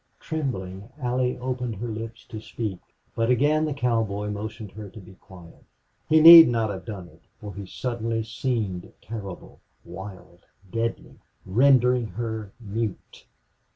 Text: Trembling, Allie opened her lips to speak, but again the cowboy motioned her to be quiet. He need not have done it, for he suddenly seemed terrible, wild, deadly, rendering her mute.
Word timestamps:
Trembling, 0.19 0.89
Allie 0.99 1.37
opened 1.37 1.75
her 1.75 1.87
lips 1.87 2.25
to 2.25 2.41
speak, 2.41 2.79
but 3.13 3.29
again 3.29 3.65
the 3.65 3.73
cowboy 3.75 4.31
motioned 4.31 4.71
her 4.71 4.89
to 4.89 4.99
be 4.99 5.13
quiet. 5.13 5.63
He 6.09 6.19
need 6.21 6.47
not 6.47 6.71
have 6.71 6.85
done 6.85 7.07
it, 7.07 7.21
for 7.39 7.53
he 7.53 7.67
suddenly 7.67 8.23
seemed 8.23 8.91
terrible, 8.99 9.59
wild, 9.85 10.39
deadly, 10.71 11.19
rendering 11.45 12.07
her 12.07 12.51
mute. 12.59 13.27